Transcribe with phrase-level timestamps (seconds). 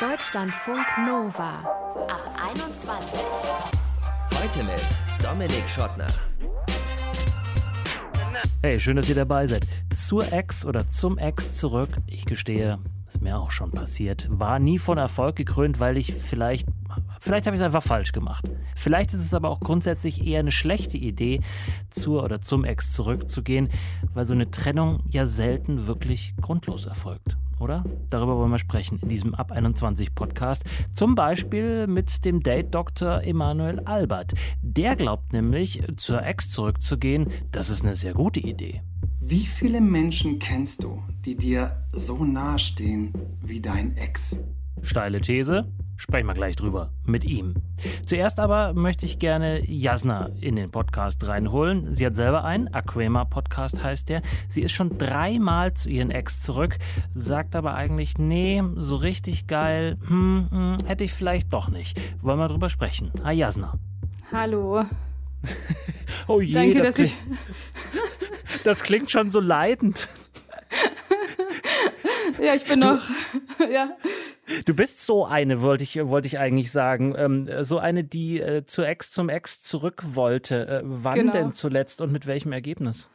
[0.00, 1.58] Deutschlandfunk Nova
[2.06, 2.22] ab
[2.52, 3.20] 21.
[4.32, 4.80] Heute mit
[5.20, 6.06] Dominik Schottner.
[8.62, 9.66] Hey, schön, dass ihr dabei seid.
[9.92, 11.88] Zur Ex oder zum Ex zurück.
[12.06, 14.28] Ich gestehe, ist mir auch schon passiert.
[14.30, 16.68] War nie von Erfolg gekrönt, weil ich vielleicht,
[17.18, 18.48] vielleicht habe ich es einfach falsch gemacht.
[18.76, 21.40] Vielleicht ist es aber auch grundsätzlich eher eine schlechte Idee,
[21.90, 23.68] zur oder zum Ex zurückzugehen,
[24.14, 27.84] weil so eine Trennung ja selten wirklich grundlos erfolgt oder?
[28.10, 30.64] Darüber wollen wir sprechen in diesem Ab 21 Podcast.
[30.92, 34.34] Zum Beispiel mit dem Date-Doktor Emanuel Albert.
[34.62, 38.82] Der glaubt nämlich, zur Ex zurückzugehen, das ist eine sehr gute Idee.
[39.20, 44.42] Wie viele Menschen kennst du, die dir so nahestehen wie dein Ex?
[44.82, 45.66] Steile These,
[46.00, 47.54] Sprechen wir gleich drüber mit ihm.
[48.06, 51.92] Zuerst aber möchte ich gerne Jasna in den Podcast reinholen.
[51.92, 54.22] Sie hat selber einen, Aquema Podcast heißt der.
[54.48, 56.78] Sie ist schon dreimal zu ihren Ex zurück,
[57.10, 62.00] sagt aber eigentlich, nee, so richtig geil, hm, hm, hätte ich vielleicht doch nicht.
[62.22, 63.10] Wollen wir drüber sprechen.
[63.24, 63.74] Hi Jasna.
[64.30, 64.84] Hallo.
[66.28, 67.14] oh je, Danke, das, dass klingt,
[68.64, 70.08] das klingt schon so leidend.
[72.40, 73.00] Ja, ich bin Du- noch.
[73.72, 73.88] ja.
[74.64, 77.14] Du bist so eine, wollte ich, wollte ich eigentlich sagen.
[77.16, 80.66] Ähm, so eine, die äh, zur Ex zum Ex zurück wollte.
[80.68, 81.32] Äh, wann Genau.
[81.32, 83.08] denn zuletzt und mit welchem Ergebnis?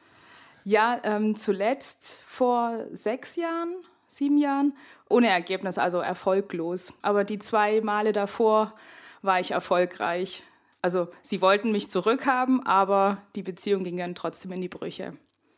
[0.64, 3.76] Ja, ähm, zuletzt vor sechs Jahren,
[4.08, 4.74] sieben Jahren,
[5.10, 6.94] ohne Ergebnis, also erfolglos.
[7.02, 8.74] Aber die zwei Male davor
[9.22, 10.44] war ich erfolgreich.
[10.82, 15.14] Also sie wollten mich zurückhaben, aber die Beziehung ging dann trotzdem in die Brüche.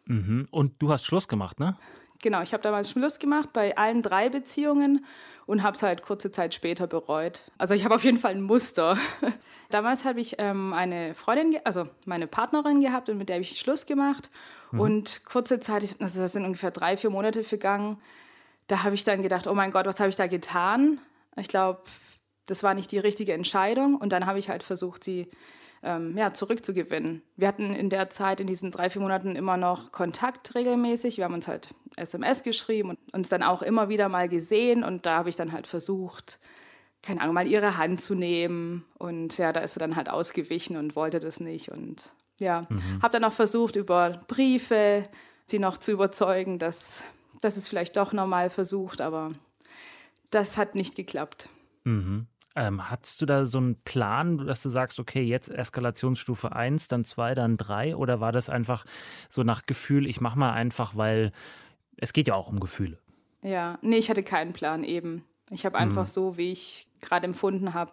[0.05, 0.47] Mhm.
[0.51, 1.77] Und du hast Schluss gemacht, ne?
[2.25, 5.05] Genau, ich habe damals Schluss gemacht bei allen drei Beziehungen
[5.45, 7.43] und habe es halt kurze Zeit später bereut.
[7.59, 8.97] Also ich habe auf jeden Fall ein Muster.
[9.69, 13.59] damals habe ich ähm, eine Freundin, also meine Partnerin gehabt und mit der habe ich
[13.59, 14.31] Schluss gemacht.
[14.71, 18.01] Und kurze Zeit, also das sind ungefähr drei, vier Monate vergangen,
[18.65, 20.99] da habe ich dann gedacht, oh mein Gott, was habe ich da getan?
[21.35, 21.83] Ich glaube,
[22.47, 23.97] das war nicht die richtige Entscheidung.
[23.97, 25.29] Und dann habe ich halt versucht, sie
[25.85, 27.21] ähm, ja, zurückzugewinnen.
[27.37, 31.17] Wir hatten in der Zeit, in diesen drei, vier Monaten immer noch Kontakt regelmäßig.
[31.17, 34.83] Wir haben uns halt SMS geschrieben und uns dann auch immer wieder mal gesehen.
[34.83, 36.39] Und da habe ich dann halt versucht,
[37.03, 38.83] keine Ahnung, mal ihre Hand zu nehmen.
[38.97, 41.69] Und ja, da ist sie dann halt ausgewichen und wollte das nicht.
[41.69, 42.67] Und ja,
[43.01, 45.03] habe dann auch versucht, über Briefe
[45.45, 47.03] sie noch zu überzeugen, dass,
[47.41, 49.01] dass es vielleicht doch nochmal versucht.
[49.01, 49.33] Aber
[50.31, 51.47] das hat nicht geklappt.
[51.83, 52.25] Mhm.
[52.55, 57.03] Ähm, hattest du da so einen Plan, dass du sagst, okay, jetzt Eskalationsstufe 1, dann
[57.03, 57.95] 2, dann 3?
[57.95, 58.85] Oder war das einfach
[59.29, 61.33] so nach Gefühl, ich mache mal einfach, weil
[61.97, 62.97] es geht ja auch um Gefühle?
[63.41, 65.25] Ja, nee, ich hatte keinen Plan eben.
[65.51, 67.91] Ich habe einfach so, wie ich gerade empfunden habe,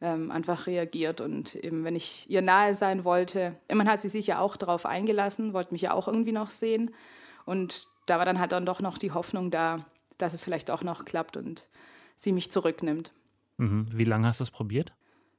[0.00, 1.20] ähm, einfach reagiert.
[1.20, 4.86] Und eben, wenn ich ihr nahe sein wollte, immerhin hat sie sich ja auch darauf
[4.86, 6.94] eingelassen, wollte mich ja auch irgendwie noch sehen.
[7.44, 9.84] Und da war dann halt dann doch noch die Hoffnung da,
[10.16, 11.66] dass es vielleicht auch noch klappt und
[12.16, 13.12] sie mich zurücknimmt.
[13.58, 13.86] Mhm.
[13.92, 14.92] Wie lange hast du es probiert?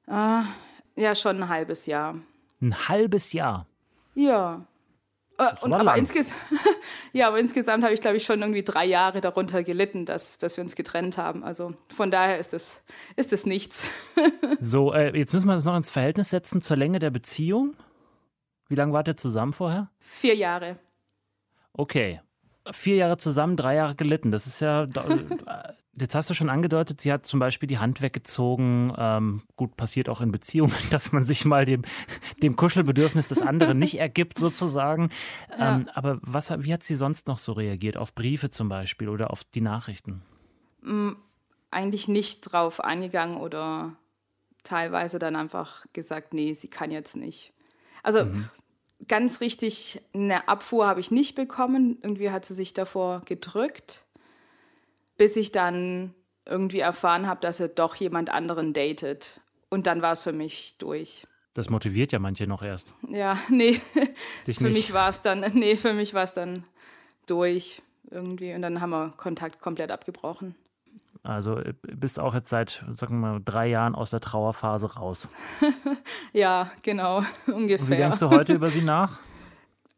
[0.08, 2.16] Ja, schon ein halbes Jahr.
[2.62, 3.68] Ein halbes Jahr.
[4.16, 4.66] Ja.
[5.38, 6.34] Äh, und, aber insges
[7.14, 10.58] ja, aber insgesamt habe ich, glaube ich, schon irgendwie drei Jahre darunter gelitten, dass, dass
[10.58, 11.44] wir uns getrennt haben.
[11.46, 12.82] Also von daher ist es
[13.16, 13.88] ist es nichts.
[14.62, 17.76] So, äh, jetzt müssen wir das noch ins Verhältnis setzen zur Länge der Beziehung.
[18.68, 19.90] Wie lange wart ihr zusammen vorher?
[20.00, 20.78] Vier Jahre.
[21.72, 22.20] Okay.
[22.72, 24.32] Vier Jahre zusammen, drei Jahre gelitten.
[24.32, 24.84] Das ist ja.
[24.84, 28.94] äh, Jetzt hast du schon angedeutet, sie hat zum Beispiel die Hand weggezogen.
[28.98, 31.82] Ähm, gut, passiert auch in Beziehungen, dass man sich mal dem,
[32.42, 35.10] dem Kuschelbedürfnis des anderen nicht ergibt, sozusagen.
[35.58, 37.98] Ähm, aber was, wie hat sie sonst noch so reagiert?
[37.98, 40.22] Auf Briefe zum Beispiel oder auf die Nachrichten?
[41.72, 43.96] Eigentlich nicht drauf eingegangen oder
[44.64, 47.52] teilweise dann einfach gesagt, nee, sie kann jetzt nicht.
[48.04, 48.26] Also
[49.08, 51.98] ganz richtig eine Abfuhr habe ich nicht bekommen.
[52.02, 54.04] Irgendwie hat sie sich davor gedrückt,
[55.18, 56.14] bis ich dann
[56.46, 59.42] irgendwie erfahren habe, dass er doch jemand anderen datet.
[59.70, 61.26] Und dann war es für mich durch.
[61.54, 62.96] Das motiviert ja manche noch erst.
[63.08, 63.82] Ja, nee,
[64.48, 64.74] Dich für nicht.
[64.76, 66.64] mich war es dann, nee, für mich war es dann
[67.26, 68.54] durch irgendwie.
[68.54, 70.56] Und dann haben wir Kontakt komplett abgebrochen.
[71.30, 75.28] Also äh, bist auch jetzt seit, sagen wir mal, drei Jahren aus der Trauerphase raus.
[76.34, 77.80] Ja, genau, ungefähr.
[77.86, 79.20] Und wie denkst du heute über sie nach?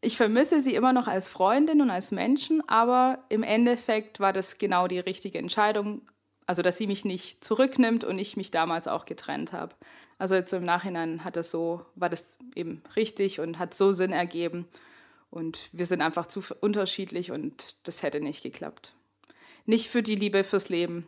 [0.03, 4.57] Ich vermisse sie immer noch als Freundin und als Menschen, aber im Endeffekt war das
[4.57, 6.01] genau die richtige Entscheidung.
[6.47, 9.75] Also, dass sie mich nicht zurücknimmt und ich mich damals auch getrennt habe.
[10.17, 14.11] Also jetzt im Nachhinein hat das so, war das eben richtig und hat so Sinn
[14.11, 14.65] ergeben.
[15.29, 18.95] Und wir sind einfach zu unterschiedlich und das hätte nicht geklappt.
[19.65, 21.07] Nicht für die Liebe fürs Leben.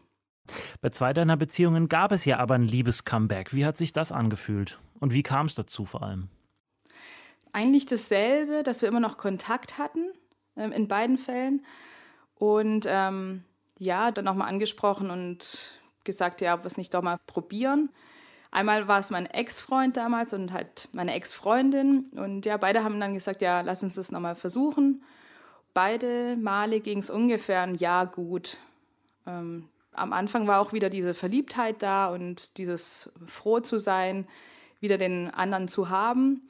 [0.81, 3.54] Bei zwei deiner Beziehungen gab es ja aber ein Liebes-Comeback.
[3.54, 4.80] Wie hat sich das angefühlt?
[5.00, 6.30] Und wie kam es dazu vor allem?
[7.54, 10.12] eigentlich dasselbe, dass wir immer noch Kontakt hatten
[10.57, 11.63] ähm, in beiden Fällen.
[12.36, 13.45] Und ähm,
[13.78, 17.89] ja, dann nochmal angesprochen und gesagt, ja, ob wir es nicht doch mal probieren.
[18.51, 22.10] Einmal war es mein Ex-Freund damals und halt meine Ex-Freundin.
[22.16, 25.04] Und ja, beide haben dann gesagt, ja, lass uns das nochmal versuchen.
[25.74, 28.57] Beide Male ging es ungefähr ein Jahr gut.
[29.25, 34.28] Ähm, am Anfang war auch wieder diese Verliebtheit da und dieses froh zu sein,
[34.80, 36.42] wieder den anderen zu haben.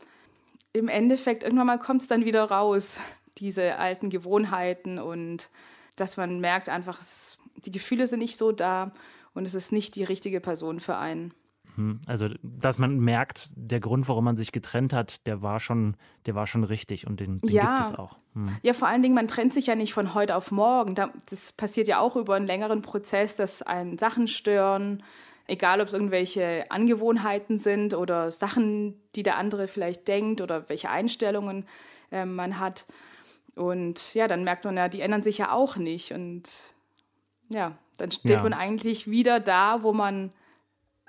[0.74, 2.98] Im Endeffekt, irgendwann mal kommt es dann wieder raus,
[3.38, 5.50] diese alten Gewohnheiten und
[5.95, 8.92] dass man merkt einfach, es, die Gefühle sind nicht so da
[9.34, 11.34] und es ist nicht die richtige Person für einen.
[11.75, 15.96] Hm, also, dass man merkt, der Grund, warum man sich getrennt hat, der war schon,
[16.25, 17.75] der war schon richtig und den, den ja.
[17.75, 18.18] gibt es auch.
[18.34, 18.56] Hm.
[18.62, 20.96] Ja, vor allen Dingen, man trennt sich ja nicht von heute auf morgen.
[20.96, 25.04] Das passiert ja auch über einen längeren Prozess, dass einen Sachen stören,
[25.48, 30.90] egal ob es irgendwelche Angewohnheiten sind oder Sachen, die der andere vielleicht denkt oder welche
[30.90, 31.66] Einstellungen
[32.12, 32.86] äh, man hat.
[33.56, 36.12] Und ja, dann merkt man ja, die ändern sich ja auch nicht.
[36.12, 36.50] Und
[37.50, 38.44] ja, dann steht ja.
[38.44, 40.31] man eigentlich wieder da, wo man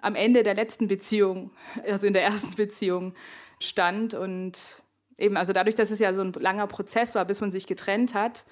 [0.05, 1.51] am Ende der letzten Beziehung,
[1.89, 3.15] also in der ersten Beziehung
[3.61, 4.15] stand.
[4.15, 4.83] Und
[5.19, 8.15] eben, also dadurch, dass es ja so ein langer Prozess war, bis man sich getrennt
[8.15, 8.45] hat,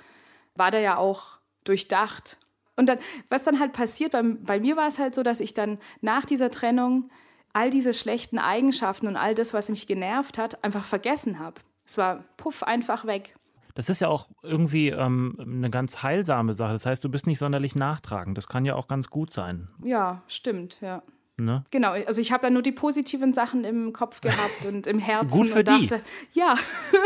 [0.55, 2.39] war der ja auch durchdacht.
[2.77, 5.55] Und dann, was dann halt passiert, bei, bei mir war es halt so, dass ich
[5.55, 7.11] dann nach dieser Trennung
[7.53, 11.61] all diese schlechten Eigenschaften und all das, was mich genervt hat, einfach vergessen habe.
[11.85, 13.35] Es war puff einfach weg.
[13.75, 16.73] Das ist ja auch irgendwie ähm, eine ganz heilsame Sache.
[16.73, 18.37] Das heißt, du bist nicht sonderlich nachtragend.
[18.37, 19.69] Das kann ja auch ganz gut sein.
[19.83, 21.03] Ja, stimmt, ja.
[21.41, 21.65] Ne?
[21.71, 25.31] Genau, also ich habe ja nur die positiven Sachen im Kopf gehabt und im Herzen.
[25.31, 26.03] Gut für und dachte,
[26.35, 26.39] die.
[26.39, 26.57] ja,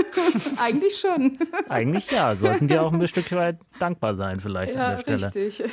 [0.63, 1.39] eigentlich schon.
[1.69, 5.35] eigentlich ja, sollten die auch ein Stück weit dankbar sein vielleicht ja, an der Stelle.
[5.35, 5.65] Richtig.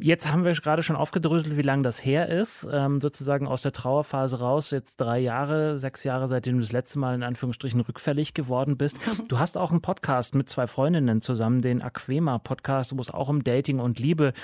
[0.00, 3.72] Jetzt haben wir gerade schon aufgedröselt, wie lange das her ist, ähm, sozusagen aus der
[3.72, 4.70] Trauerphase raus.
[4.70, 8.96] Jetzt drei Jahre, sechs Jahre, seitdem du das letzte Mal in Anführungsstrichen rückfällig geworden bist.
[9.28, 13.42] Du hast auch einen Podcast mit zwei Freundinnen zusammen, den Aquema-Podcast, wo es auch um
[13.42, 14.34] Dating und Liebe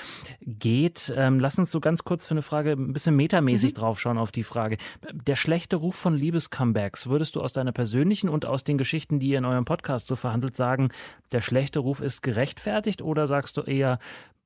[0.41, 1.13] geht.
[1.15, 3.77] Ähm, lass uns so ganz kurz für eine Frage ein bisschen metamäßig mhm.
[3.77, 4.75] draufschauen auf die Frage.
[5.13, 9.29] Der schlechte Ruf von Liebescomebacks, würdest du aus deiner persönlichen und aus den Geschichten, die
[9.29, 10.89] ihr in eurem Podcast so verhandelt, sagen,
[11.31, 13.99] der schlechte Ruf ist gerechtfertigt oder sagst du eher,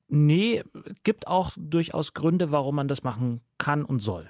[0.10, 0.64] Nee,
[1.04, 4.30] gibt auch durchaus Gründe, warum man das machen kann und soll.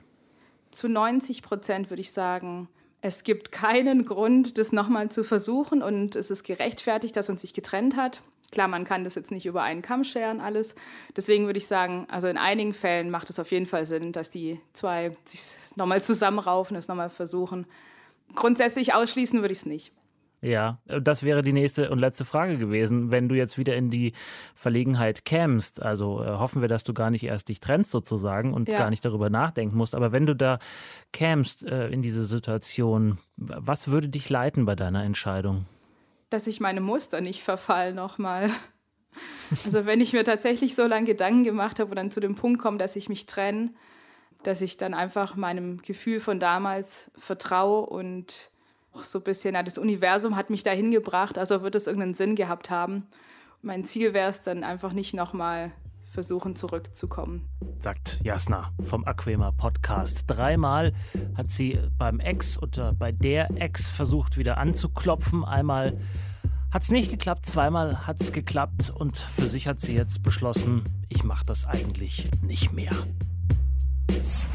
[0.72, 2.68] Zu 90 Prozent würde ich sagen,
[3.02, 7.54] es gibt keinen Grund, das nochmal zu versuchen und es ist gerechtfertigt, dass man sich
[7.54, 8.22] getrennt hat.
[8.52, 10.76] Klar, man kann das jetzt nicht über einen Kamm scheren, alles.
[11.16, 14.30] Deswegen würde ich sagen, also in einigen Fällen macht es auf jeden Fall Sinn, dass
[14.30, 15.44] die zwei sich
[15.76, 17.68] nochmal zusammenraufen, es nochmal versuchen.
[18.36, 19.94] Grundsätzlich ausschließen würde ich es nicht.
[20.42, 23.12] Ja, das wäre die nächste und letzte Frage gewesen.
[23.12, 24.14] Wenn du jetzt wieder in die
[24.56, 28.70] Verlegenheit kämst, also äh, hoffen wir, dass du gar nicht erst dich trennst sozusagen und
[28.70, 28.78] ja.
[28.78, 30.60] gar nicht darüber nachdenken musst, aber wenn du da
[31.12, 35.66] kämst äh, in diese Situation, was würde dich leiten bei deiner Entscheidung?
[36.30, 38.50] Dass ich meine Muster nicht verfall nochmal.
[39.66, 42.62] Also wenn ich mir tatsächlich so lange Gedanken gemacht habe und dann zu dem Punkt
[42.62, 43.72] komme, dass ich mich trenne,
[44.44, 48.52] dass ich dann einfach meinem Gefühl von damals vertraue und
[48.94, 52.36] so ein bisschen, ja, das Universum hat mich dahin gebracht, also wird es irgendeinen Sinn
[52.36, 53.08] gehabt haben.
[53.62, 55.72] Mein Ziel wäre es dann einfach nicht nochmal
[56.12, 57.48] versuchen zurückzukommen.
[57.78, 60.24] Sagt Jasna vom Aquema Podcast.
[60.28, 60.94] Dreimal
[61.36, 65.46] hat sie beim Ex oder bei der Ex versucht wieder anzuklopfen.
[65.46, 65.98] Einmal
[66.72, 70.84] hat es nicht geklappt, zweimal hat es geklappt und für sich hat sie jetzt beschlossen,
[71.10, 72.94] ich mache das eigentlich nicht mehr.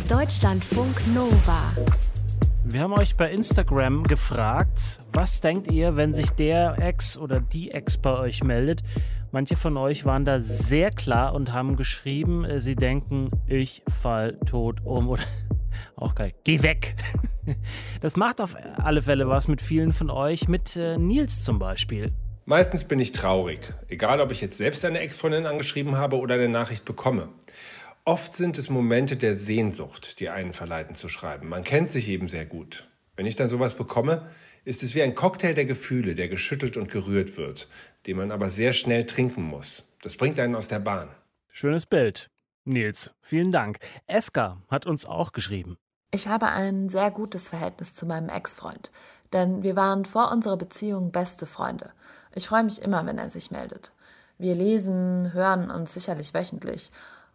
[0.08, 1.72] Deutschlandfunk Nova.
[2.66, 7.70] Wir haben euch bei Instagram gefragt, was denkt ihr, wenn sich der Ex oder die
[7.70, 8.80] Ex bei euch meldet?
[9.32, 14.38] Manche von euch waren da sehr klar und haben geschrieben, äh, sie denken, ich fall
[14.46, 15.22] tot um oder
[15.96, 16.96] auch geil, geh weg.
[18.00, 22.10] Das macht auf alle Fälle was mit vielen von euch, mit äh, Nils zum Beispiel.
[22.46, 26.48] Meistens bin ich traurig, egal ob ich jetzt selbst eine Ex-Freundin angeschrieben habe oder eine
[26.48, 27.28] Nachricht bekomme.
[28.06, 31.48] Oft sind es Momente der Sehnsucht, die einen verleiten zu schreiben.
[31.48, 32.86] Man kennt sich eben sehr gut.
[33.16, 34.28] Wenn ich dann sowas bekomme,
[34.66, 37.66] ist es wie ein Cocktail der Gefühle, der geschüttelt und gerührt wird,
[38.06, 39.84] den man aber sehr schnell trinken muss.
[40.02, 41.08] Das bringt einen aus der Bahn.
[41.48, 42.28] Schönes Bild.
[42.66, 43.78] Nils, vielen Dank.
[44.06, 45.78] Eska hat uns auch geschrieben.
[46.10, 48.92] Ich habe ein sehr gutes Verhältnis zu meinem Ex-Freund,
[49.32, 51.92] denn wir waren vor unserer Beziehung beste Freunde.
[52.34, 53.94] Ich freue mich immer, wenn er sich meldet.
[54.36, 56.90] Wir lesen, hören uns sicherlich wöchentlich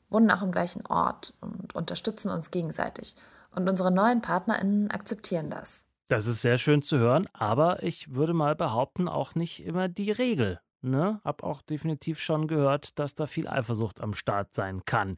[0.09, 3.15] wohnen auch im gleichen Ort und unterstützen uns gegenseitig.
[3.55, 5.85] Und unsere neuen PartnerInnen akzeptieren das.
[6.07, 10.11] Das ist sehr schön zu hören, aber ich würde mal behaupten, auch nicht immer die
[10.11, 10.59] Regel.
[10.81, 11.19] Ne?
[11.23, 15.17] Hab auch definitiv schon gehört, dass da viel Eifersucht am Start sein kann.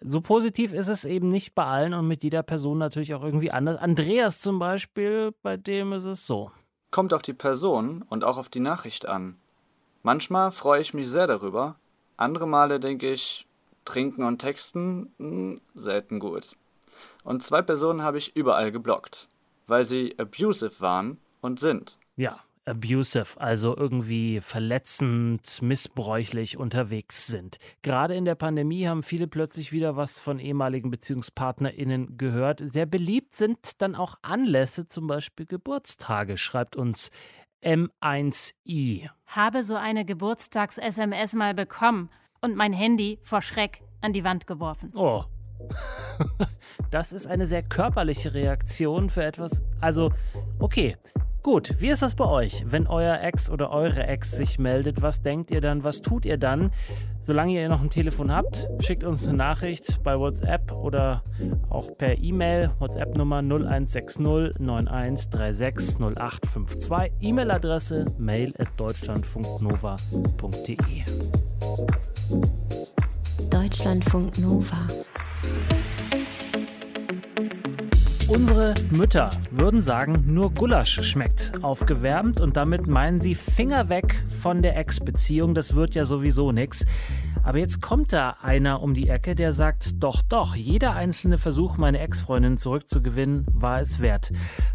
[0.00, 3.50] So positiv ist es eben nicht bei allen und mit jeder Person natürlich auch irgendwie
[3.50, 3.78] anders.
[3.78, 6.50] Andreas zum Beispiel, bei dem ist es so.
[6.90, 9.36] Kommt auf die Person und auch auf die Nachricht an.
[10.02, 11.76] Manchmal freue ich mich sehr darüber,
[12.16, 13.46] andere Male denke ich,
[13.86, 16.56] Trinken und Texten mh, hm, selten gut.
[17.24, 19.28] Und zwei Personen habe ich überall geblockt,
[19.66, 21.98] weil sie abusive waren und sind.
[22.16, 27.58] Ja, abusive, also irgendwie verletzend, missbräuchlich unterwegs sind.
[27.82, 32.60] Gerade in der Pandemie haben viele plötzlich wieder was von ehemaligen BeziehungspartnerInnen gehört.
[32.64, 37.10] Sehr beliebt sind dann auch Anlässe, zum Beispiel Geburtstage, schreibt uns
[37.62, 39.08] M1i.
[39.26, 42.10] Habe so eine Geburtstags-SMS mal bekommen
[42.46, 44.92] und mein Handy vor Schreck an die Wand geworfen.
[44.94, 45.24] Oh.
[46.90, 49.64] Das ist eine sehr körperliche Reaktion für etwas.
[49.80, 50.12] Also,
[50.60, 50.96] okay,
[51.46, 52.64] Gut, wie ist das bei euch?
[52.66, 56.38] Wenn euer Ex oder eure Ex sich meldet, was denkt ihr dann, was tut ihr
[56.38, 56.72] dann?
[57.20, 61.22] Solange ihr noch ein Telefon habt, schickt uns eine Nachricht bei WhatsApp oder
[61.70, 62.72] auch per E-Mail.
[62.80, 64.24] WhatsApp-Nummer 0160
[64.58, 67.12] 9136 0852.
[67.20, 71.04] E-Mail-Adresse mail at deutschlandfunknova.de.
[73.50, 74.88] Deutschlandfunk Nova.
[78.28, 84.62] Unsere Mütter würden sagen, nur Gulasch schmeckt aufgewärmt und damit meinen sie Finger weg von
[84.62, 86.84] der Ex-Beziehung, das wird ja sowieso nichts.
[87.44, 91.76] Aber jetzt kommt da einer um die Ecke, der sagt, doch, doch, jeder einzelne Versuch,
[91.76, 94.32] meine Ex-Freundin zurückzugewinnen, war es wert.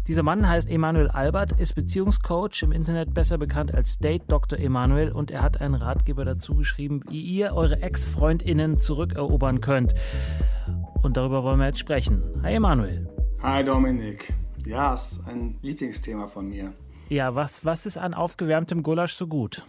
[0.08, 4.58] Dieser Mann heißt Emanuel Albert, ist Beziehungscoach, im Internet besser bekannt als Date Dr.
[4.58, 9.94] Emanuel und er hat einen Ratgeber dazu geschrieben, wie ihr eure Ex-FreundInnen zurückerobern könnt.
[11.02, 12.22] Und darüber wollen wir jetzt sprechen.
[12.42, 13.11] Hi Emanuel.
[13.42, 14.32] Hi Dominik.
[14.64, 16.74] Ja, es ist ein Lieblingsthema von mir.
[17.08, 19.66] Ja, was, was ist an aufgewärmtem Gulasch so gut?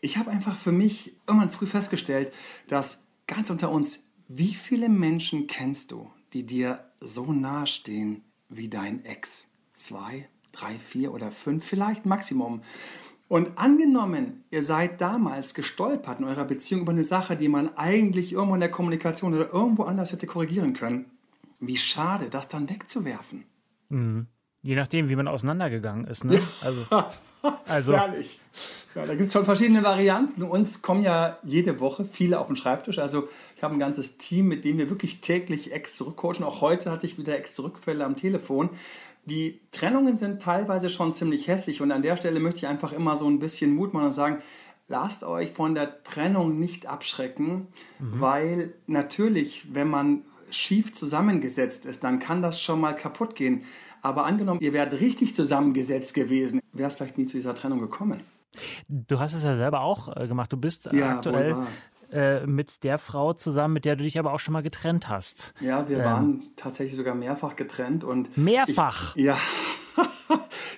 [0.00, 2.32] Ich habe einfach für mich irgendwann früh festgestellt,
[2.68, 8.68] dass ganz unter uns, wie viele Menschen kennst du, die dir so nahe stehen wie
[8.68, 9.50] dein Ex?
[9.72, 12.62] Zwei, drei, vier oder fünf, vielleicht Maximum.
[13.26, 18.34] Und angenommen, ihr seid damals gestolpert in eurer Beziehung über eine Sache, die man eigentlich
[18.34, 21.10] irgendwo in der Kommunikation oder irgendwo anders hätte korrigieren können,
[21.60, 23.44] wie schade, das dann wegzuwerfen.
[23.88, 24.26] Mhm.
[24.62, 26.24] Je nachdem, wie man auseinandergegangen ist.
[26.24, 26.40] Ne?
[26.60, 26.86] Also,
[27.66, 27.92] also.
[27.94, 28.40] Herrlich.
[28.96, 30.42] Ja, da gibt es schon verschiedene Varianten.
[30.42, 32.98] Uns kommen ja jede Woche viele auf den Schreibtisch.
[32.98, 36.44] Also ich habe ein ganzes Team, mit dem wir wirklich täglich Ex zurückcoachen.
[36.44, 38.70] Auch heute hatte ich wieder Ex zurückfälle am Telefon.
[39.26, 43.16] Die Trennungen sind teilweise schon ziemlich hässlich und an der Stelle möchte ich einfach immer
[43.16, 44.42] so ein bisschen Mut machen und sagen,
[44.88, 47.66] lasst euch von der Trennung nicht abschrecken,
[47.98, 48.20] mhm.
[48.20, 53.64] weil natürlich, wenn man schief zusammengesetzt ist, dann kann das schon mal kaputt gehen.
[54.02, 58.20] Aber angenommen, ihr wärt richtig zusammengesetzt gewesen, wäre es vielleicht nie zu dieser Trennung gekommen.
[58.88, 60.52] Du hast es ja selber auch äh, gemacht.
[60.52, 61.56] Du bist äh, ja, aktuell
[62.10, 65.54] äh, mit der Frau zusammen, mit der du dich aber auch schon mal getrennt hast.
[65.60, 66.04] Ja, wir ähm.
[66.04, 69.16] waren tatsächlich sogar mehrfach getrennt und mehrfach.
[69.16, 69.36] Ich, ja.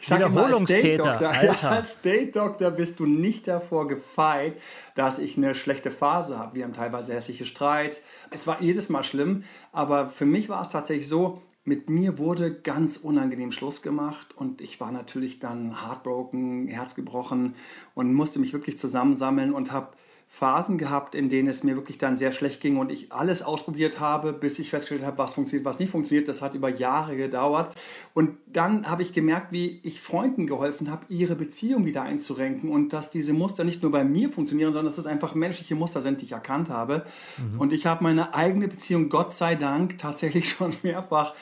[0.01, 1.71] Ich sage Wiederholungstäter, immer, als Alter.
[1.71, 4.61] Als Date Doktor bist du nicht davor gefeit,
[4.95, 6.57] dass ich eine schlechte Phase habe.
[6.57, 8.05] Wir haben teilweise hässliche Streits.
[8.31, 12.55] Es war jedes Mal schlimm, aber für mich war es tatsächlich so, mit mir wurde
[12.55, 17.55] ganz unangenehm Schluss gemacht und ich war natürlich dann heartbroken, herzgebrochen
[17.95, 19.89] und musste mich wirklich zusammensammeln und habe
[20.31, 23.99] Phasen gehabt, in denen es mir wirklich dann sehr schlecht ging und ich alles ausprobiert
[23.99, 26.29] habe, bis ich festgestellt habe, was funktioniert, was nicht funktioniert.
[26.29, 27.75] Das hat über Jahre gedauert.
[28.13, 32.93] Und dann habe ich gemerkt, wie ich Freunden geholfen habe, ihre Beziehung wieder einzurenken und
[32.93, 36.21] dass diese Muster nicht nur bei mir funktionieren, sondern dass es einfach menschliche Muster sind,
[36.21, 37.05] die ich erkannt habe.
[37.39, 37.59] Mhm.
[37.59, 41.35] Und ich habe meine eigene Beziehung, Gott sei Dank, tatsächlich schon mehrfach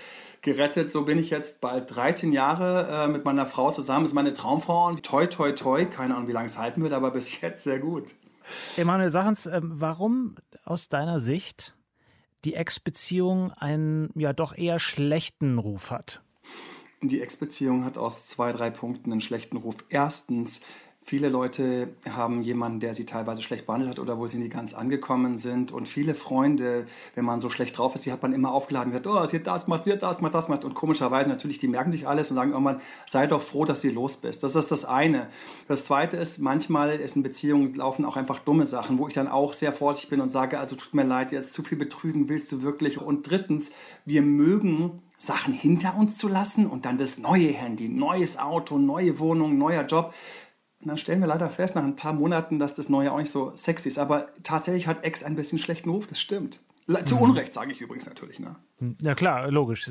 [0.42, 0.92] gerettet.
[0.92, 4.04] So bin ich jetzt bald 13 Jahre äh, mit meiner Frau zusammen.
[4.04, 5.84] Das ist meine Traumfrau und toi, toi, toi.
[5.86, 8.14] Keine Ahnung, wie lange es halten wird, aber bis jetzt sehr gut.
[8.76, 11.74] Emanuel, sag uns, äh, warum aus deiner Sicht
[12.44, 16.22] die Ex-Beziehung einen ja doch eher schlechten Ruf hat?
[17.02, 19.76] Die Ex-Beziehung hat aus zwei, drei Punkten einen schlechten Ruf.
[19.88, 20.60] Erstens,
[21.08, 24.74] Viele Leute haben jemanden, der sie teilweise schlecht behandelt hat oder wo sie nie ganz
[24.74, 25.70] angekommen sind.
[25.70, 26.84] Und viele Freunde,
[27.14, 29.36] wenn man so schlecht drauf ist, die hat man immer aufgeladen und gesagt, oh, sie
[29.36, 30.64] hat das gemacht, sie hat das gemacht, das gemacht.
[30.64, 33.90] Und komischerweise natürlich, die merken sich alles und sagen irgendwann, sei doch froh, dass du
[33.90, 34.42] los bist.
[34.42, 35.28] Das ist das eine.
[35.68, 39.28] Das zweite ist, manchmal ist in Beziehungen laufen auch einfach dumme Sachen, wo ich dann
[39.28, 42.50] auch sehr vorsichtig bin und sage, also tut mir leid, jetzt zu viel betrügen willst
[42.50, 43.00] du wirklich.
[43.00, 43.70] Und drittens,
[44.06, 49.18] wir mögen Sachen hinter uns zu lassen und dann das neue Handy, neues Auto, neue
[49.18, 50.12] Wohnung, neuer Job.
[50.80, 53.30] Und dann stellen wir leider fest, nach ein paar Monaten, dass das Neue auch nicht
[53.30, 53.98] so sexy ist.
[53.98, 56.60] Aber tatsächlich hat Ex ein bisschen schlechten Ruf, das stimmt.
[57.04, 57.22] Zu mhm.
[57.22, 58.38] Unrecht, sage ich übrigens natürlich.
[58.38, 58.54] Ne?
[59.02, 59.90] Ja klar, logisch.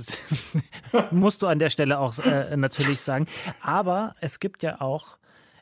[1.12, 3.25] musst du an der Stelle auch äh, natürlich sagen.
[3.60, 5.18] Aber es gibt ja auch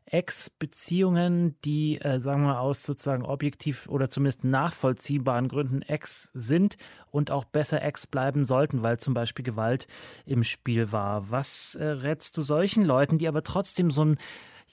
[0.05, 6.75] Ex-Beziehungen, die, äh, sagen wir aus sozusagen objektiv oder zumindest nachvollziehbaren Gründen Ex sind
[7.09, 9.87] und auch besser Ex bleiben sollten, weil zum Beispiel Gewalt
[10.27, 11.31] im Spiel war.
[11.31, 14.17] Was äh, rätst du solchen Leuten, die aber trotzdem so ein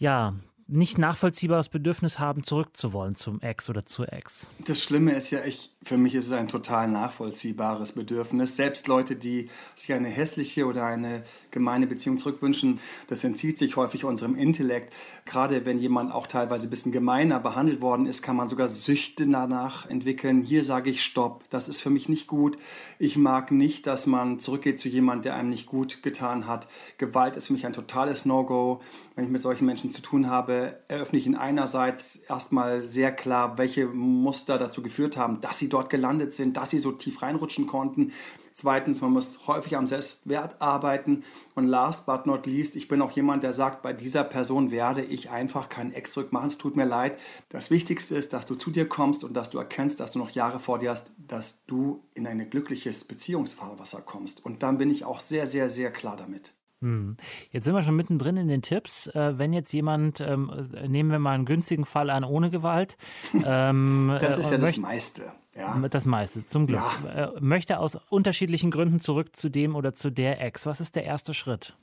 [0.00, 0.34] ja,
[0.70, 4.50] nicht nachvollziehbares Bedürfnis haben, zurückzuwollen zum Ex oder zur Ex.
[4.66, 8.56] Das Schlimme ist ja, ich, für mich ist es ein total nachvollziehbares Bedürfnis.
[8.56, 14.04] Selbst Leute, die sich eine hässliche oder eine gemeine Beziehung zurückwünschen, das entzieht sich häufig
[14.04, 14.92] unserem Intellekt.
[15.24, 19.26] Gerade wenn jemand auch teilweise ein bisschen gemeiner behandelt worden ist, kann man sogar Süchte
[19.26, 20.42] danach entwickeln.
[20.42, 22.56] Hier sage ich Stopp, das ist für mich nicht gut.
[22.98, 26.68] Ich mag nicht, dass man zurückgeht zu jemandem, der einem nicht gut getan hat.
[26.98, 28.80] Gewalt ist für mich ein totales No-Go.
[29.16, 33.58] Wenn ich mit solchen Menschen zu tun habe, eröffne ich ihnen einerseits erstmal sehr klar,
[33.58, 37.66] welche Muster dazu geführt haben, dass sie dort gelandet sind, dass sie so tief reinrutschen
[37.66, 38.12] konnten.
[38.52, 41.24] Zweitens, man muss häufig am Selbstwert arbeiten.
[41.54, 45.02] Und last but not least, ich bin auch jemand, der sagt, bei dieser Person werde
[45.02, 46.48] ich einfach keinen Ex zurückmachen.
[46.48, 47.18] Es tut mir leid.
[47.48, 50.30] Das Wichtigste ist, dass du zu dir kommst und dass du erkennst, dass du noch
[50.30, 54.44] Jahre vor dir hast, dass du in ein glückliches Beziehungsfahrwasser kommst.
[54.44, 56.52] Und dann bin ich auch sehr, sehr, sehr klar damit.
[56.80, 57.16] Hm.
[57.52, 59.06] Jetzt sind wir schon mittendrin in den Tipps.
[59.08, 60.50] Äh, wenn jetzt jemand, ähm,
[60.88, 62.96] nehmen wir mal einen günstigen Fall an, ohne Gewalt.
[63.42, 65.32] Ähm, das ist ja das meiste.
[65.56, 65.76] Ja.
[65.88, 66.82] Das meiste, zum Glück.
[67.04, 67.32] Ja.
[67.34, 70.66] Äh, möchte aus unterschiedlichen Gründen zurück zu dem oder zu der Ex.
[70.66, 71.74] Was ist der erste Schritt?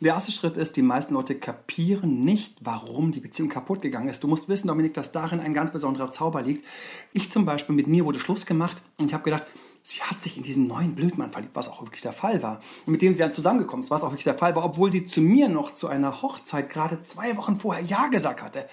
[0.00, 4.24] Der erste Schritt ist, die meisten Leute kapieren nicht, warum die Beziehung kaputt gegangen ist.
[4.24, 6.64] Du musst wissen, Dominik, dass darin ein ganz besonderer Zauber liegt.
[7.12, 9.46] Ich zum Beispiel, mit mir wurde Schluss gemacht und ich habe gedacht,
[9.90, 12.60] sie hat sich in diesen neuen Blödmann verliebt, was auch wirklich der Fall war.
[12.86, 15.04] Und mit dem sie dann zusammengekommen ist, was auch wirklich der Fall war, obwohl sie
[15.04, 18.68] zu mir noch zu einer Hochzeit gerade zwei Wochen vorher Ja gesagt hatte.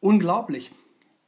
[0.00, 0.72] Unglaublich.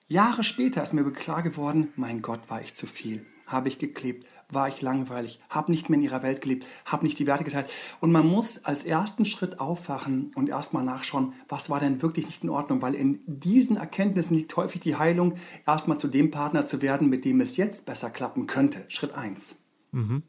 [0.07, 3.27] Jahre später ist mir klar geworden, mein Gott, war ich zu viel.
[3.47, 7.19] Habe ich geklebt, war ich langweilig, habe nicht mehr in ihrer Welt gelebt, habe nicht
[7.19, 7.69] die Werte geteilt.
[8.01, 12.45] Und man muss als ersten Schritt aufwachen und erstmal nachschauen, was war denn wirklich nicht
[12.45, 15.35] in Ordnung, weil in diesen Erkenntnissen liegt häufig die Heilung,
[15.67, 18.85] erstmal zu dem Partner zu werden, mit dem es jetzt besser klappen könnte.
[18.89, 19.63] Schritt 1.
[19.93, 20.23] Mhm.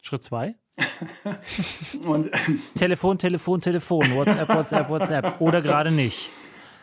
[0.00, 0.54] Schritt 2?
[2.06, 2.30] und
[2.74, 6.30] Telefon, Telefon, Telefon, WhatsApp, WhatsApp, WhatsApp oder gerade nicht.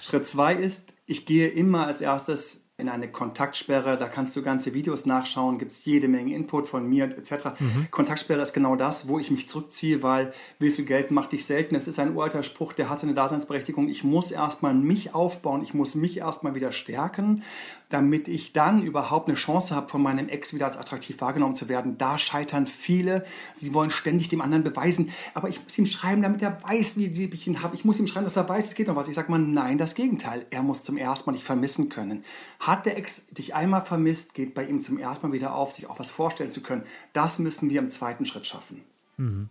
[0.02, 4.00] Schritt 2 ist, ich gehe immer als erstes in eine Kontaktsperre.
[4.00, 7.50] Da kannst du ganze Videos nachschauen, gibt es jede Menge Input von mir etc.
[7.60, 7.88] Mhm.
[7.92, 11.76] Kontaktsperre ist genau das, wo ich mich zurückziehe, weil willst du Geld, mach dich selten.
[11.76, 13.90] Es ist ein uralter Spruch, der hat seine Daseinsberechtigung.
[13.90, 17.44] Ich muss erstmal mich aufbauen, ich muss mich erstmal wieder stärken,
[17.90, 21.70] damit ich dann überhaupt eine Chance habe, von meinem Ex wieder als attraktiv wahrgenommen zu
[21.70, 22.00] werden.
[22.00, 23.24] Da scheitern viele.
[23.54, 27.06] Sie wollen ständig dem anderen beweisen, aber ich muss ihm schreiben, damit er weiß, wie
[27.06, 27.76] lieb ich ihn habe.
[27.76, 29.08] Ich muss ihm schreiben, dass er weiß, es geht noch was.
[29.08, 30.48] Ich sage mal, nein, das Gegenteil.
[30.50, 32.24] Er muss zum ersten Mal dich vermissen können.
[32.68, 35.90] Hat der Ex dich einmal vermisst, geht bei ihm zum ersten Mal wieder auf, sich
[35.90, 36.84] auch was vorstellen zu können.
[37.12, 38.82] Das müssen wir im zweiten Schritt schaffen.
[39.18, 39.50] Mhm.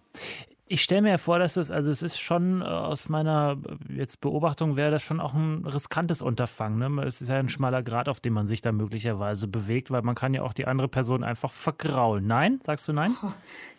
[0.73, 3.59] Ich stelle mir vor, dass das, also es ist schon äh, aus meiner
[3.91, 6.79] äh, jetzt Beobachtung wäre das schon auch ein riskantes Unterfangen.
[6.79, 7.03] Ne?
[7.03, 10.15] Es ist ja ein schmaler Grad, auf dem man sich da möglicherweise bewegt, weil man
[10.15, 12.27] kann ja auch die andere Person einfach vergraulen.
[12.27, 12.59] Nein?
[12.63, 13.15] Sagst du nein?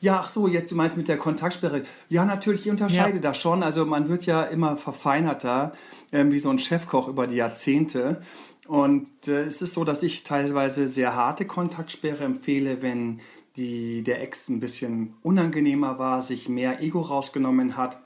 [0.02, 1.82] Ja, ach so, jetzt du meinst mit der Kontaktsperre.
[2.10, 3.22] Ja, natürlich, ich unterscheide ja.
[3.22, 3.64] da schon.
[3.64, 5.74] Also man wird ja immer verfeinerter,
[6.12, 8.22] äh, wie so ein Chefkoch über die Jahrzehnte.
[8.68, 13.20] Und äh, es ist so, dass ich teilweise sehr harte Kontaktsperre empfehle, wenn
[13.56, 18.00] die, der Ex ein bisschen unangenehmer war, sich mehr Ego rausgenommen hat,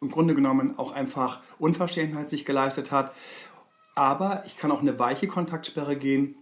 [0.00, 3.12] im Grunde genommen auch einfach Unverschämtheit sich geleistet hat.
[3.94, 6.34] Aber ich kann auch eine weiche Kontaktsperre gehen,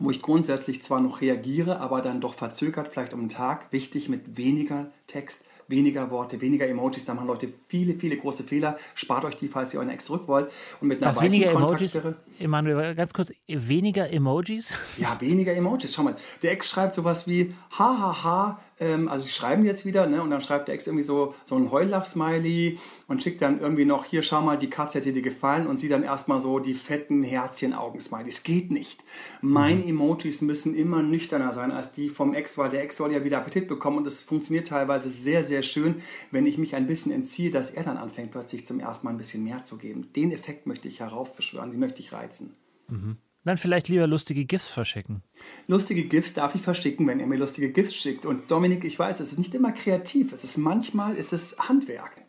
[0.00, 3.70] wo ich grundsätzlich zwar noch reagiere, aber dann doch verzögert, vielleicht um einen Tag.
[3.72, 7.04] Wichtig mit weniger Text, weniger Worte, weniger Emojis.
[7.04, 8.78] Da machen Leute viele, viele große Fehler.
[8.94, 10.52] Spart euch die, falls ihr euren Ex zurück wollt.
[10.80, 11.98] Und mit einer Was, weniger Emojis?
[12.38, 14.78] Emanuel, ganz kurz, weniger Emojis?
[14.98, 15.94] Ja, weniger Emojis.
[15.94, 20.22] Schau mal, der Ex schreibt sowas wie hahaha, ähm, also sie schreiben jetzt wieder, ne,
[20.22, 24.04] und dann schreibt der Ex irgendwie so, so ein Heulach-Smiley und schickt dann irgendwie noch,
[24.04, 27.22] hier schau mal, die Katze hätte dir gefallen und sie dann erstmal so die fetten
[27.22, 28.42] Herzchen-Augen-Smileys.
[28.42, 29.04] Geht nicht.
[29.40, 29.88] Mein mhm.
[29.88, 33.38] Emojis müssen immer nüchterner sein als die vom Ex, weil der Ex soll ja wieder
[33.38, 37.50] Appetit bekommen und es funktioniert teilweise sehr, sehr schön, wenn ich mich ein bisschen entziehe,
[37.50, 40.12] dass er dann anfängt plötzlich zum ersten Mal ein bisschen mehr zu geben.
[40.16, 42.56] Den Effekt möchte ich heraufbeschwören, den möchte ich reizen.
[42.88, 43.16] Mhm.
[43.44, 45.22] Dann vielleicht lieber lustige GIFs verschicken.
[45.66, 48.24] Lustige GIFs darf ich verschicken, wenn er mir lustige GIFs schickt.
[48.24, 50.32] Und Dominik, ich weiß, es ist nicht immer kreativ.
[50.32, 52.22] Es ist manchmal ist es Handwerk.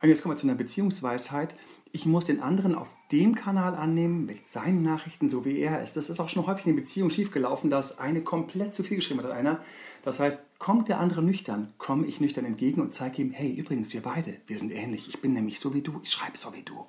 [0.00, 1.54] Und jetzt kommen wir zu einer Beziehungsweisheit.
[1.92, 5.96] Ich muss den anderen auf dem Kanal annehmen, mit seinen Nachrichten, so wie er ist.
[5.96, 9.22] Das ist auch schon häufig in der Beziehung schiefgelaufen, dass eine komplett zu viel geschrieben
[9.22, 9.60] hat, einer.
[10.02, 13.94] Das heißt, kommt der andere nüchtern, komme ich nüchtern entgegen und zeige ihm, hey, übrigens,
[13.94, 15.08] wir beide, wir sind ähnlich.
[15.08, 16.84] Ich bin nämlich so wie du, ich schreibe so wie du.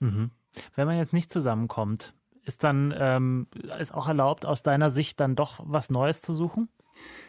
[0.00, 0.30] Mhm.
[0.76, 2.12] Wenn man jetzt nicht zusammenkommt,
[2.44, 3.46] ist dann ähm,
[3.78, 6.68] ist auch erlaubt, aus deiner Sicht dann doch was Neues zu suchen?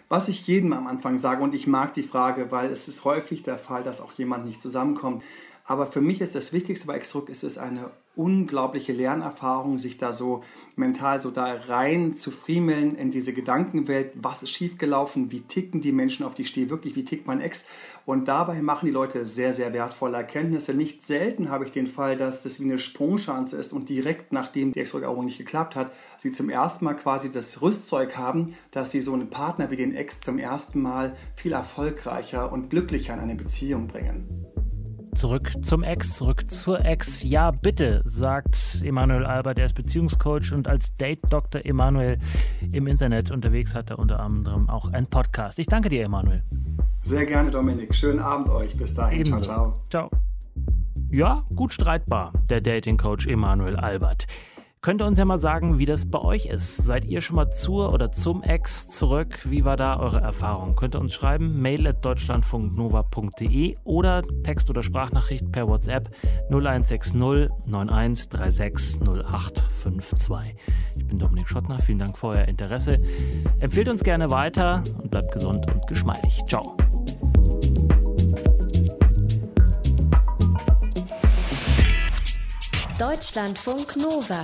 [0.10, 3.44] Was ich jedem am Anfang sage, und ich mag die Frage, weil es ist häufig
[3.44, 5.24] der Fall, dass auch jemand nicht zusammenkommt.
[5.64, 10.12] Aber für mich ist das Wichtigste bei Exdruck, ist es eine unglaubliche Lernerfahrung, sich da
[10.12, 10.44] so
[10.76, 15.94] mental so da rein zu friemeln in diese Gedankenwelt, was ist schiefgelaufen, wie ticken die
[15.94, 17.66] Menschen, auf die ich stehe wirklich, wie tickt mein Ex
[18.06, 20.74] und dabei machen die Leute sehr, sehr wertvolle Erkenntnisse.
[20.74, 24.74] Nicht selten habe ich den Fall, dass das wie eine Sprungschanze ist und direkt nachdem
[24.74, 29.02] die Ex-Rückeroberung nicht geklappt hat, sie zum ersten Mal quasi das Rüstzeug haben, dass sie
[29.02, 33.36] so einen Partner wie den Ex zum ersten Mal viel erfolgreicher und glücklicher in eine
[33.36, 34.46] Beziehung bringen.
[35.14, 37.22] Zurück zum Ex, zurück zur Ex.
[37.24, 39.60] Ja, bitte, sagt Emanuel Albert.
[39.60, 42.18] Er ist Beziehungscoach und als Date-Doktor Emanuel
[42.72, 45.60] im Internet unterwegs hat er unter anderem auch einen Podcast.
[45.60, 46.44] Ich danke dir, Emanuel.
[47.04, 47.94] Sehr gerne, Dominik.
[47.94, 48.76] Schönen Abend euch.
[48.78, 49.20] Bis dahin.
[49.20, 49.42] Ebenso.
[49.42, 50.10] Ciao, ciao.
[50.10, 50.22] Ciao.
[51.12, 54.28] Ja, gut streitbar, der Dating-Coach Emanuel Albert.
[54.84, 56.78] Könnt ihr uns ja mal sagen, wie das bei euch ist?
[56.78, 59.38] Seid ihr schon mal zur oder zum Ex zurück?
[59.48, 60.76] Wie war da eure Erfahrung?
[60.76, 66.10] Könnt ihr uns schreiben, mail at deutschlandfunknova.de oder Text- oder Sprachnachricht per WhatsApp
[66.50, 70.56] 0160 9136 0852.
[70.96, 73.00] Ich bin Dominik Schottner, vielen Dank für euer Interesse.
[73.60, 76.42] Empfehlt uns gerne weiter und bleibt gesund und geschmeidig.
[76.48, 76.76] Ciao.
[82.98, 84.44] Deutschlandfunk Nova